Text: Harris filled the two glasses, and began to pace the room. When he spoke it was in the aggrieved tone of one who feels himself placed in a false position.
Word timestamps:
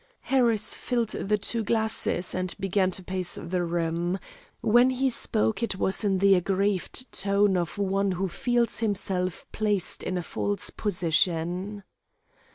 Harris 0.21 0.73
filled 0.73 1.09
the 1.11 1.37
two 1.37 1.63
glasses, 1.63 2.33
and 2.33 2.55
began 2.59 2.89
to 2.89 3.03
pace 3.03 3.35
the 3.39 3.63
room. 3.63 4.17
When 4.61 4.89
he 4.89 5.11
spoke 5.11 5.61
it 5.61 5.75
was 5.75 6.03
in 6.03 6.17
the 6.17 6.33
aggrieved 6.33 7.11
tone 7.11 7.55
of 7.55 7.77
one 7.77 8.13
who 8.13 8.27
feels 8.27 8.79
himself 8.79 9.45
placed 9.51 10.01
in 10.01 10.17
a 10.17 10.23
false 10.23 10.71
position. 10.71 11.83